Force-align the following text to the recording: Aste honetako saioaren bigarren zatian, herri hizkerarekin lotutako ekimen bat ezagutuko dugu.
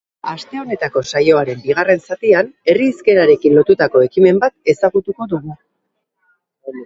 Aste 0.29 0.59
honetako 0.59 1.01
saioaren 1.09 1.59
bigarren 1.65 2.01
zatian, 2.07 2.49
herri 2.71 2.87
hizkerarekin 2.93 3.57
lotutako 3.59 4.03
ekimen 4.07 4.41
bat 4.45 4.73
ezagutuko 4.75 5.29
dugu. 5.35 5.59